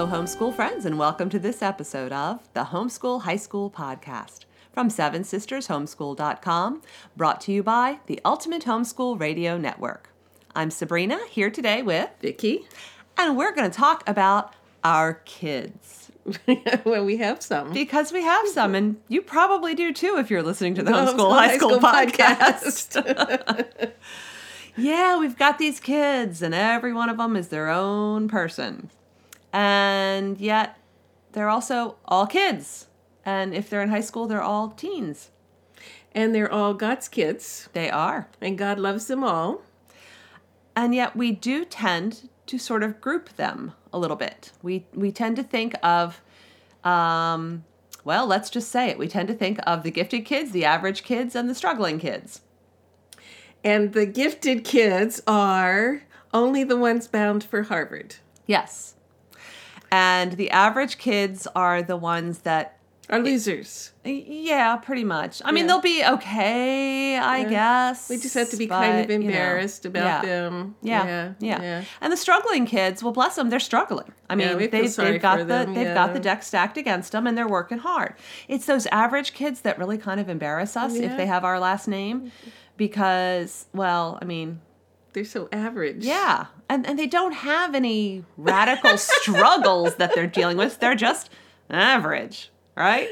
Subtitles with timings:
[0.00, 4.88] Hello, homeschool friends, and welcome to this episode of the Homeschool High School Podcast from
[4.88, 6.80] Seven Sisters Homeschool.com,
[7.18, 10.08] brought to you by the Ultimate Homeschool Radio Network.
[10.56, 12.66] I'm Sabrina, here today with Vicki.
[13.18, 16.10] and we're going to talk about our kids
[16.86, 17.70] well, we have some.
[17.74, 20.96] because we have some, and you probably do too if you're listening to the The
[20.96, 23.92] Homeschool, Homeschool High High School, School Podcast.
[24.78, 28.88] yeah, we've got these kids, and every one of them is their own person.
[29.52, 30.78] And yet,
[31.32, 32.86] they're also all kids.
[33.24, 35.30] And if they're in high school, they're all teens.
[36.12, 38.28] And they're all God's kids, They are.
[38.40, 39.62] and God loves them all.
[40.74, 44.52] And yet, we do tend to sort of group them a little bit.
[44.62, 46.20] We, we tend to think of,
[46.84, 47.64] um,
[48.04, 48.98] well, let's just say it.
[48.98, 52.40] We tend to think of the gifted kids, the average kids, and the struggling kids.
[53.62, 58.16] And the gifted kids are only the ones bound for Harvard.
[58.46, 58.94] Yes.
[59.92, 62.76] And the average kids are the ones that
[63.08, 63.90] Are losers.
[64.04, 65.42] Yeah, pretty much.
[65.44, 67.48] I mean, they'll be okay, I Yeah.
[67.48, 68.08] guess.
[68.08, 70.22] We just have to be kind of but, you know, embarrassed about yeah.
[70.22, 70.76] them.
[70.80, 71.84] Yeah, yeah, yeah.
[72.00, 74.12] And the struggling kids, well, bless them, they're struggling.
[74.28, 77.26] I mean, Yeah, feel they've, got the them, they've got the deck stacked against them,
[77.26, 78.14] and they're working hard.
[78.46, 81.88] It's those average kids that really kind of embarrass us if they have our last
[81.88, 82.30] name,
[82.76, 84.60] because, well, I mean,
[85.12, 86.04] They're so average.
[86.04, 90.78] yeah, and and they don't have any radical struggles that they're dealing with.
[90.80, 91.30] They're just
[91.68, 93.08] average, right?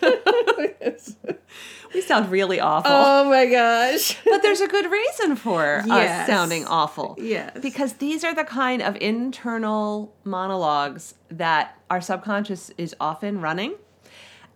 [1.94, 2.90] we sound really awful.
[2.92, 4.18] Oh my gosh.
[4.24, 7.16] But there's a good reason for us sounding awful.
[7.18, 7.56] Yes.
[7.60, 13.74] Because these are the kind of internal monologues that our subconscious is often running.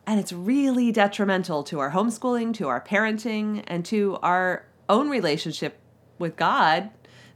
[0.06, 5.78] And it's really detrimental to our homeschooling, to our parenting, and to our own relationship
[6.22, 6.88] with God,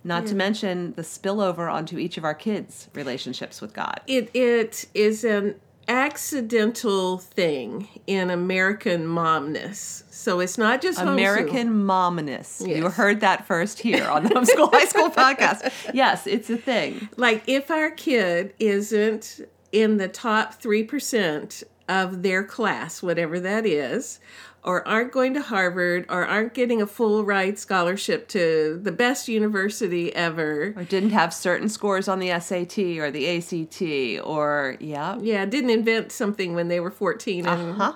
[0.05, 4.01] not to mention the spillover onto each of our kids' relationships with God.
[4.07, 5.57] it it is an
[5.89, 10.03] accidental thing in American momness.
[10.11, 10.99] So it's not just.
[11.01, 12.67] American momness.
[12.67, 15.71] You heard that first here on the Homeschool High School podcast.
[15.95, 17.09] Yes, it's a thing.
[17.17, 19.41] like if our kid isn't
[19.73, 24.19] in the top 3% of their class whatever that is
[24.67, 29.29] or aren't going to harvard or aren't getting a full ride scholarship to the best
[29.29, 35.17] university ever or didn't have certain scores on the SAT or the ACT or yeah.
[35.21, 37.93] yeah didn't invent something when they were 14 and Uh-huh.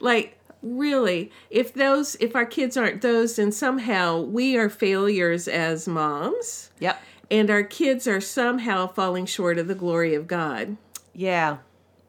[0.00, 5.86] like really if those if our kids aren't those then somehow we are failures as
[5.86, 6.98] moms Yep.
[7.30, 10.78] and our kids are somehow falling short of the glory of god
[11.12, 11.58] Yeah.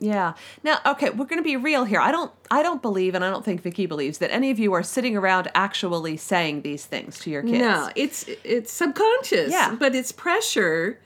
[0.06, 0.34] Yeah.
[0.64, 2.00] Now, okay, we're going to be real here.
[2.00, 4.74] I don't I don't believe and I don't think Vicki believes that any of you
[4.74, 7.60] are sitting around actually saying these things to your kids.
[7.60, 9.52] No, it's it's subconscious.
[9.52, 9.76] Yeah.
[9.80, 11.00] But it's pressure.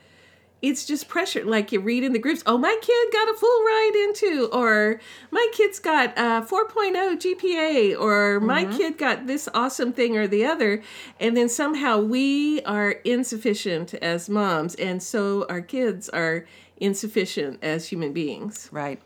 [0.62, 1.44] It's just pressure.
[1.44, 5.00] Like you read in the groups, oh, my kid got a full ride into, or
[5.30, 8.76] my kid's got a 4.0 GPA, or my Mm-hmm.
[8.76, 10.82] kid got this awesome thing or the other.
[11.18, 16.44] And then somehow we are insufficient as moms, and so our kids are
[16.76, 18.68] insufficient as human beings.
[18.72, 19.00] Right.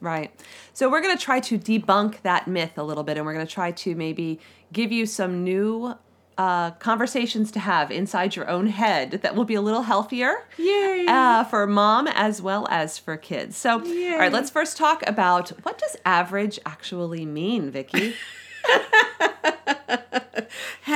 [0.00, 0.32] Right.
[0.72, 3.46] So we're going to try to debunk that myth a little bit and we're going
[3.46, 4.40] to try to maybe
[4.72, 5.94] give you some new
[6.38, 10.34] uh, conversations to have inside your own head that will be a little healthier.
[10.58, 11.06] Yay.
[11.08, 13.56] Uh, for mom as well as for kids.
[13.56, 14.16] So, all Yay.
[14.16, 18.14] right, let's first talk about what does average actually mean, Vicki?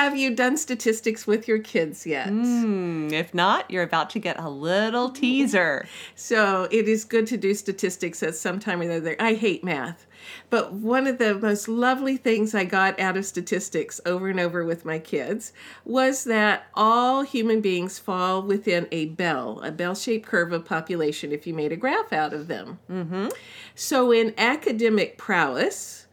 [0.09, 2.31] Have you done statistics with your kids yet?
[2.31, 5.87] Hmm, if not, you're about to get a little teaser.
[6.15, 9.17] So it is good to do statistics at some time or other.
[9.21, 10.07] I hate math.
[10.49, 14.65] But one of the most lovely things I got out of statistics over and over
[14.65, 15.53] with my kids
[15.85, 21.33] was that all human beings fall within a bell, a bell shaped curve of population,
[21.33, 22.79] if you made a graph out of them.
[22.91, 23.29] Mm-hmm.
[23.75, 26.07] So in academic prowess,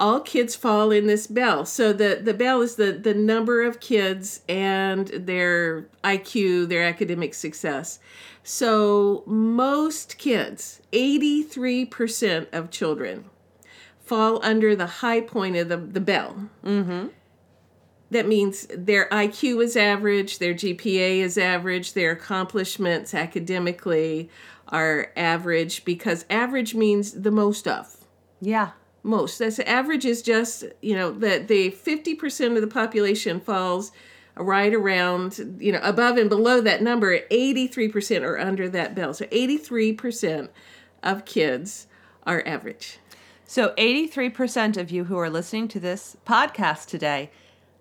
[0.00, 1.64] all kids fall in this bell.
[1.64, 7.34] So the, the bell is the, the number of kids and their IQ, their academic
[7.34, 7.98] success.
[8.42, 13.24] So most kids, 83% of children,
[13.98, 16.48] fall under the high point of the, the bell.
[16.64, 17.08] Mm-hmm.
[18.10, 24.30] That means their IQ is average, their GPA is average, their accomplishments academically
[24.68, 27.98] are average because average means the most of
[28.40, 28.70] Yeah.
[29.08, 29.38] Most.
[29.38, 33.90] That's average is just you know that the fifty percent of the population falls
[34.36, 37.20] right around you know above and below that number.
[37.30, 39.14] Eighty three percent are under that bell.
[39.14, 40.50] So eighty three percent
[41.02, 41.86] of kids
[42.26, 42.98] are average.
[43.46, 47.30] So 83% of you who are listening to this podcast today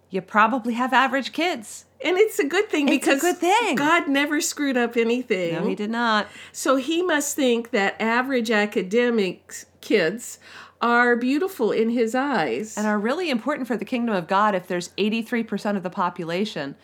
[0.10, 1.86] you probably have average kids.
[2.04, 3.76] And it's a good thing It's because good thing.
[3.76, 5.54] God never screwed up anything.
[5.54, 6.28] No, he did not.
[6.52, 10.40] So he must think that average academic kids
[10.82, 12.78] are beautiful in his eyes.
[12.78, 16.76] And are really important for the kingdom of God if there's 83% of the population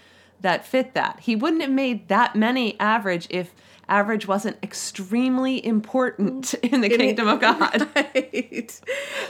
[0.42, 1.20] that fit that.
[1.22, 3.54] He wouldn't have made that many average if
[3.88, 7.90] average wasn't extremely important in the kingdom of God.
[7.96, 8.82] right.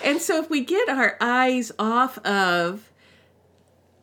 [0.04, 2.92] And so if we get our eyes off of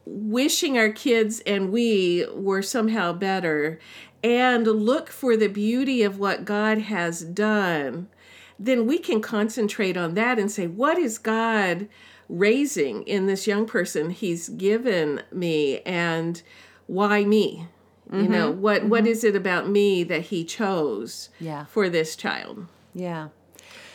[0.04, 3.78] wishing our kids and we were somehow better
[4.22, 8.08] and look for the beauty of what God has done,
[8.62, 11.88] then we can concentrate on that and say, what is God
[12.28, 16.42] raising in this young person he's given me and
[16.86, 17.66] why me?
[18.12, 21.66] You know, what what is it about me that he chose Yeah.
[21.66, 22.66] for this child?
[22.92, 23.28] Yeah.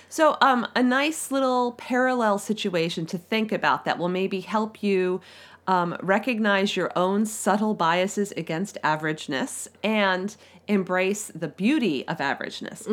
[0.07, 5.19] So, um, a nice little parallel situation to think about that will maybe help you
[5.67, 10.37] um, recognize your own subtle biases against averageness and
[10.69, 12.87] embrace the beauty of averageness.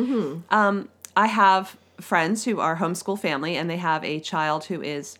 [0.51, 5.17] Um, I have friends who are homeschool family, and they have a child who is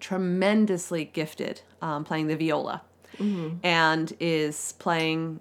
[0.00, 2.82] tremendously gifted um, playing the viola.
[3.62, 5.40] And is playing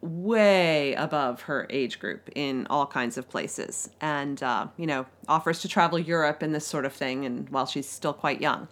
[0.00, 3.90] way above her age group in all kinds of places.
[4.00, 7.66] And uh, you know offers to travel europe and this sort of thing and while
[7.66, 8.68] she's still quite young.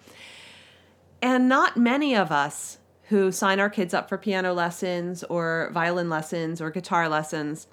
[1.20, 6.08] And not many of us who sign our kids up for piano lessons or violin
[6.08, 7.66] lessons or guitar lessons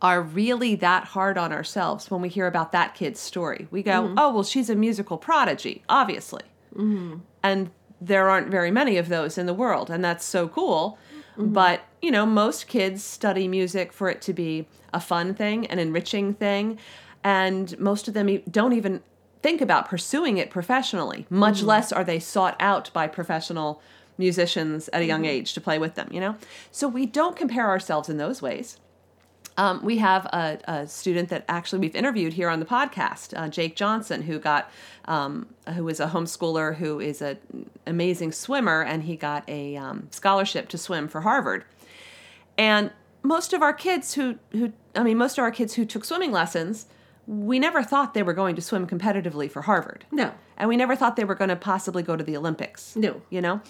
[0.00, 3.66] are really that hard on ourselves when we hear about that kid's story.
[3.70, 4.18] We go, mm-hmm.
[4.18, 6.42] oh, well, she's a musical prodigy, obviously.
[6.74, 7.16] Mm-hmm.
[7.42, 10.98] And there aren't very many of those in the world, and that's so cool.
[11.32, 11.52] Mm-hmm.
[11.52, 15.78] But, you know, most kids study music for it to be a fun thing, an
[15.78, 16.78] enriching thing,
[17.24, 19.02] and most of them don't even
[19.42, 23.80] think about pursuing it professionally, much less are they sought out by professional
[24.16, 26.36] musicians at a young age to play with them, you know?
[26.72, 28.78] So we don't compare ourselves in those ways.
[29.58, 33.48] Um, we have a, a student that actually we've interviewed here on the podcast, uh,
[33.48, 34.70] Jake Johnson, who got
[35.06, 37.38] um, who is a homeschooler who is an
[37.86, 41.64] amazing swimmer, and he got a um, scholarship to swim for Harvard.
[42.56, 46.04] And most of our kids who who I mean, most of our kids who took
[46.04, 46.86] swimming lessons,
[47.26, 50.32] we never thought they were going to swim competitively for Harvard, No.
[50.56, 53.20] and we never thought they were going to possibly go to the Olympics No.
[53.28, 53.60] you know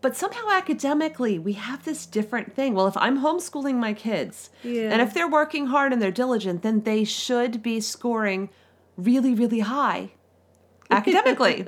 [0.00, 4.90] but somehow academically we have this different thing well if i'm homeschooling my kids Yeah.
[4.92, 8.50] and if they're working hard and they're diligent then they should be scoring
[8.96, 10.12] really really high
[10.90, 11.66] academically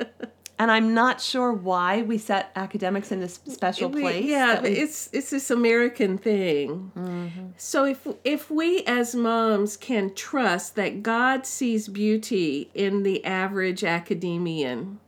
[0.58, 4.68] and i'm not sure why we set academics in this special We- place yeah, we-
[4.70, 6.92] it's it's this American thing.
[6.96, 7.46] Mm-hmm.
[7.56, 13.84] So if if we as moms can trust that God sees beauty in the average
[13.84, 15.00] academician,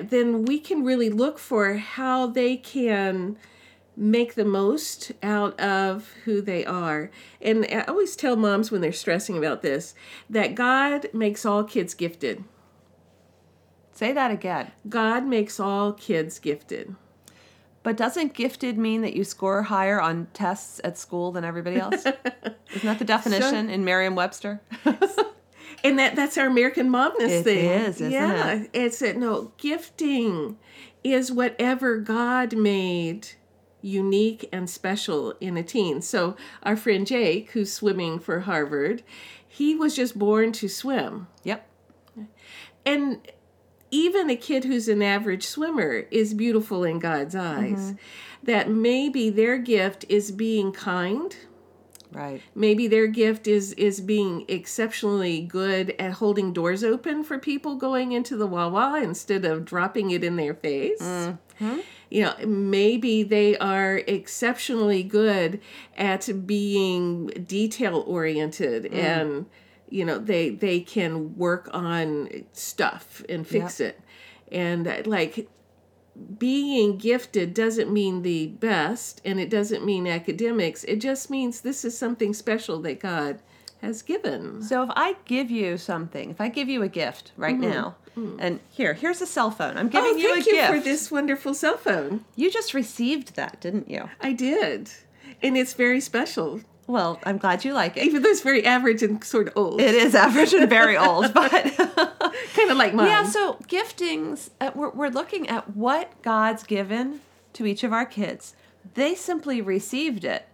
[0.00, 3.36] then we can really look for how they can
[3.96, 7.10] make the most out of who they are.
[7.40, 9.94] And I always tell moms when they're stressing about this
[10.28, 12.44] that God makes all kids gifted.
[13.92, 16.94] say that again God makes all kids gifted.
[17.82, 22.04] but doesn't gifted mean that you score higher on tests at school than everybody else
[22.74, 24.60] isn't that the definition in merriam-webster
[25.84, 27.70] And that that's our American momness It thing.
[27.70, 28.54] is, isn't yeah.
[28.54, 28.70] it?
[28.72, 30.58] It's that no, gifting
[31.04, 33.28] is whatever God made
[33.80, 36.02] unique and special in a teen.
[36.02, 39.02] So our friend Jake, who's swimming for Harvard,
[39.46, 41.28] he was just born to swim.
[41.44, 41.68] yep
[42.84, 43.20] And
[43.90, 47.78] even a kid who's an average swimmer is beautiful in God's eyes.
[47.78, 47.96] Mm-hmm.
[48.42, 51.34] That maybe their gift is being kind
[52.16, 52.42] right.
[52.54, 58.12] Maybe their gift is is being exceptionally good at holding doors open for people going
[58.12, 61.02] into the wawa instead of dropping it in their face.
[61.02, 61.80] Mm-hmm.
[62.10, 65.60] You know maybe they are exceptionally good
[65.96, 68.94] at being detail oriented mm.
[68.94, 69.46] and
[69.88, 74.00] you know they they can work on stuff and fix it.
[74.52, 75.48] And like
[76.38, 80.84] being gifted doesn't mean the best and it doesn't mean academics.
[80.84, 83.40] It just means this is something special that god
[83.82, 84.62] has given.
[84.62, 87.70] So if I give you something, if I give you a gift right mm-hmm.
[87.70, 88.38] now, mm-hmm.
[88.40, 89.76] and here, here's a cell phone.
[89.76, 90.72] I'm giving oh you a thank you gift.
[90.72, 92.24] for this wonderful cell phone.
[92.34, 94.08] You just received that, didn't you?
[94.20, 94.90] i did.
[95.42, 98.04] And it's very special Well, I'm glad you like it.
[98.04, 101.34] even though it's very average and sort of old It is average and very old,
[101.34, 101.50] but
[102.54, 103.24] kind of like mine yeah.
[103.24, 107.20] So giftings, uh, we're we're looking at what God's given
[107.54, 108.54] to each of our kids.
[108.94, 110.46] They simply received it.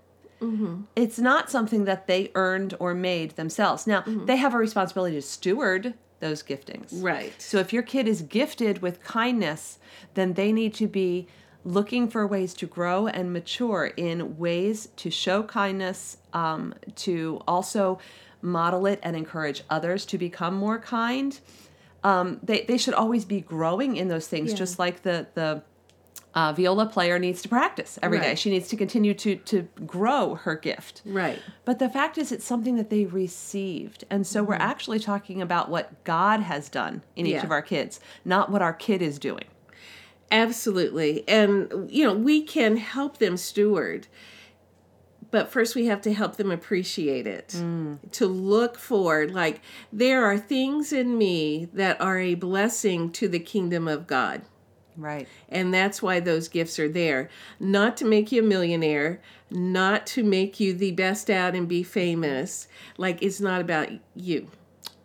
[0.96, 3.86] It's not something that they earned or made themselves.
[3.86, 6.88] Now they have a responsibility to steward those giftings.
[6.92, 7.32] Right.
[7.40, 9.78] So if your kid is gifted with kindness,
[10.14, 11.28] then they need to be
[11.64, 17.98] looking for ways to grow and mature in ways to show kindness, um, to also
[18.40, 21.38] model it and encourage others to become more kind.
[22.04, 24.56] Um, they, they should always be growing in those things, Yeah.
[24.56, 25.62] just like the the
[26.34, 28.28] uh, viola player needs to practice every day.
[28.28, 28.38] Right.
[28.38, 31.02] She needs to continue to to grow her gift.
[31.04, 31.38] Right.
[31.66, 34.04] But the fact is, it's something that they received.
[34.10, 37.44] And so we're actually talking about what God has done in each Mm-hmm.
[37.44, 39.44] Of our kids, not what our kid is doing.
[40.32, 41.28] Absolutely.
[41.28, 44.06] And, you know, we can help them steward,
[45.30, 47.48] but first we have to help them appreciate it.
[47.48, 47.98] Mm.
[48.12, 49.60] To look for, like,
[49.92, 54.42] there are things in me that are a blessing to the kingdom of God.
[54.96, 55.28] Right.
[55.50, 57.28] And that's why those gifts are there.
[57.60, 59.20] Not to make you a millionaire,
[59.50, 62.68] not to make you the best out and be famous.
[62.96, 64.48] Like, it's not about you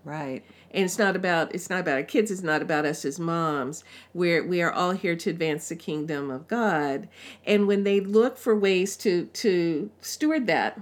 [0.08, 0.46] Right.
[0.72, 3.84] And it's not about it's not about our kids it's not about us as moms
[4.14, 7.08] we're we are all here to advance the kingdom of god
[7.46, 10.80] and when they look for ways to to steward that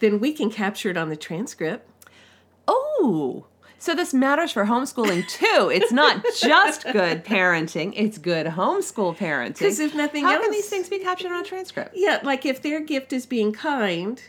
[0.00, 1.86] then we can capture it on the transcript
[2.72, 3.46] Oh,
[3.78, 5.70] so this matters for homeschooling too.
[5.74, 9.58] It's not just good parenting, it's good homeschool parenting.
[9.58, 11.92] Because if nothing How can these things be captured on a transcript?
[11.96, 14.22] yeah like if their gift is being kind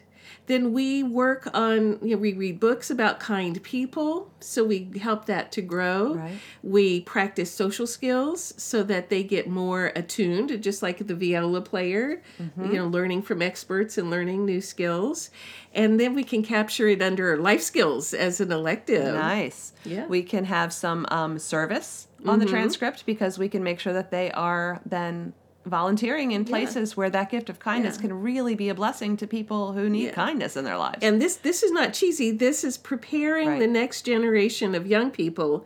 [0.51, 5.25] then we work on you know we read books about kind people so we help
[5.25, 6.37] that to grow Right.
[6.61, 12.21] we practice social skills so that they get more attuned just like the viola player
[12.39, 15.29] you know learning from experts and learning new skills
[15.73, 19.71] and then we can capture it under life skills as an elective Nice.
[19.85, 20.05] Yeah.
[20.07, 24.11] We can have some um, service on the transcript because we can make sure that
[24.11, 25.33] they are then
[25.65, 28.01] volunteering in places where that gift of kindness Yeah.
[28.01, 30.11] can really be a blessing to people who need Yeah.
[30.13, 30.99] kindness in their lives.
[31.01, 33.59] and this this is not cheesy this is preparing Right.
[33.59, 35.65] the next generation of young people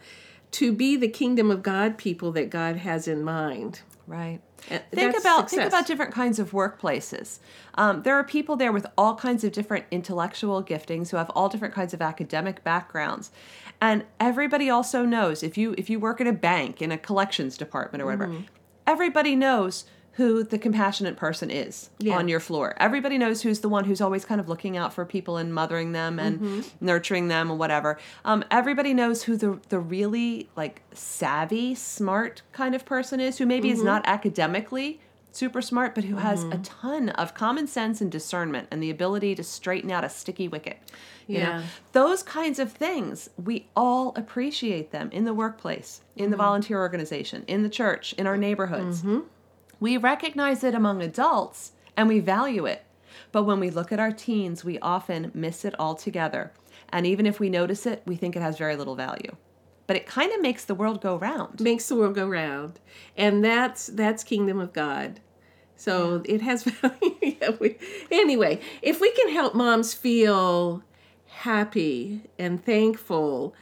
[0.52, 4.40] to be the kingdom of god people that god has in mind right.
[4.70, 7.38] And think about think about different kinds of workplaces.
[7.76, 11.50] Um, there are people there with all kinds of different intellectual giftings who have all
[11.50, 13.30] different kinds of academic backgrounds,
[13.80, 17.58] and everybody also knows if you if you work at a bank in a collections
[17.58, 18.44] department or whatever, Mm-hmm.
[18.88, 22.18] Everybody knows who the compassionate person is Yeah.
[22.18, 22.74] on your floor.
[22.78, 25.92] Everybody knows who's the one who's always kind of looking out for people and mothering
[25.92, 26.62] them and Mm-hmm.
[26.86, 27.98] nurturing them and whatever.
[28.24, 33.46] Um, everybody knows who the the really like savvy, smart kind of person is, who
[33.46, 33.88] maybe is Mm-hmm.
[33.88, 35.02] not academically
[35.36, 39.36] super smart, but who has a ton of common sense and discernment and the ability
[39.36, 40.78] to straighten out a sticky wicket.
[41.28, 41.64] You know, Yeah.
[41.92, 46.32] those kinds of things, we all appreciate them in the workplace, in Mm-hmm.
[46.32, 49.04] the volunteer organization, in the church, in our neighborhoods.
[49.80, 52.84] We recognize it among adults and we value it.
[53.32, 56.52] But when we look at our teens, we often miss it altogether.
[56.90, 59.36] And even if we notice it, we think it has very little value.
[59.88, 61.60] But it kind of makes the world go round.
[61.60, 62.80] makes the world go round
[63.18, 65.20] and that's that's kingdom of god
[65.76, 67.16] so it has value.
[67.22, 67.78] Yeah, we-
[68.12, 70.84] anyway if we can help moms feel
[71.28, 73.54] happy and thankful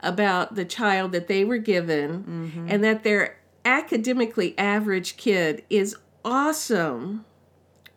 [0.00, 2.66] about the child that they were given mm-hmm.
[2.68, 7.24] and that their academically average kid is awesome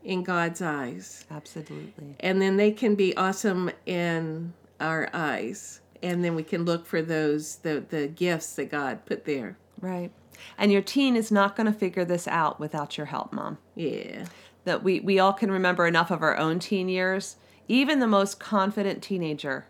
[0.04, 1.26] in god's eyes.
[1.32, 2.16] Absolutely.
[2.20, 5.82] and then they can be awesome in our eyes.
[6.04, 10.12] And then we can look for those the the gifts that god put there Right.
[10.58, 13.58] And your teen is not going to figure this out without your help, mom.
[13.76, 14.26] yeah
[14.66, 17.38] That we, we all can remember enough of our own teen years.
[17.68, 19.68] Even the most confident teenager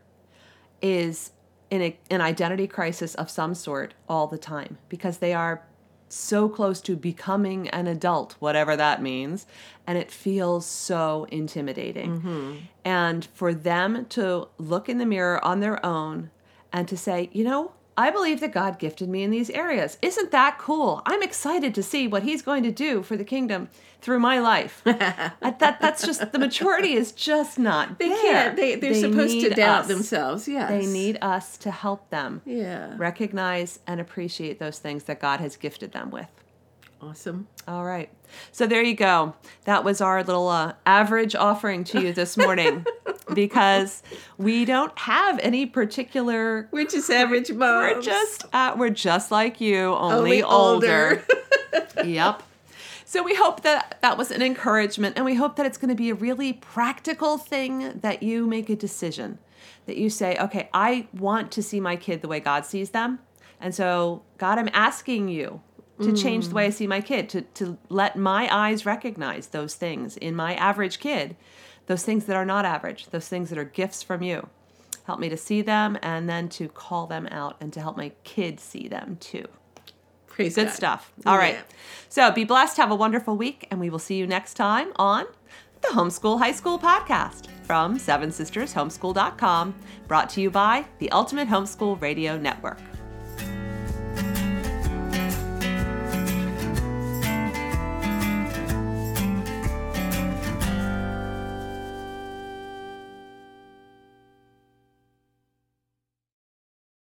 [0.82, 1.32] is
[1.70, 5.64] in a, an identity crisis of some sort all the time because they are
[6.08, 9.46] so close to becoming an adult, whatever that means,
[9.88, 12.20] and it feels so intimidating.
[12.20, 12.56] Mm-hmm.
[12.84, 16.30] And for them to look in the mirror on their own
[16.72, 19.98] and to say, you know, I believe that God gifted me in these areas.
[20.02, 21.02] Isn't that cool?
[21.06, 23.70] I'm excited to see what He's going to do for the kingdom
[24.02, 24.82] through my life.
[24.86, 28.22] That that's just the maturity is just not They there.
[28.22, 28.56] can't.
[28.58, 29.88] They they're supposed to doubt us.
[29.88, 30.48] themselves.
[30.48, 30.70] Yes.
[30.70, 32.94] They need us to help them Yeah.
[32.98, 36.28] recognize and appreciate those things that God has gifted them with.
[37.02, 37.48] Awesome.
[37.68, 38.10] All right.
[38.52, 39.36] So there you go.
[39.66, 42.86] That was our little uh, average offering to you this morning
[43.34, 44.02] because
[44.38, 46.68] we don't have any particular.
[46.72, 47.96] We're just average moms.
[47.96, 51.24] We're just uh, we're just like you, only, Only older.
[51.74, 52.04] older.
[52.10, 52.42] yep.
[53.04, 55.96] So we hope that that was an encouragement, and we hope that it's going to
[55.96, 59.38] be a really practical thing that you make a decision,
[59.86, 63.20] that you say, okay, I want to see my kid the way God sees them,
[63.62, 65.62] and so God, I'm asking you
[66.02, 66.56] to change the mm.
[66.56, 70.56] way I see my kid, to to let my eyes recognize those things in my
[70.56, 71.36] average kid,
[71.88, 74.50] those things that are not average, those things that are gifts from you.
[75.06, 78.12] help me to see them, and then to call them out and to help my
[78.24, 79.46] kids see them too.
[80.28, 80.74] Praise Good God.
[80.74, 81.14] stuff.
[81.26, 81.56] All right.
[81.56, 81.62] Yeah.
[82.10, 82.78] So be blessed.
[82.78, 85.26] Have a wonderful week, and we will see you next time on
[85.82, 89.76] the Homeschool High School Podcast from Seven Sisters Homeschool.com,
[90.08, 92.80] brought to you by the Ultimate Homeschool Radio Network.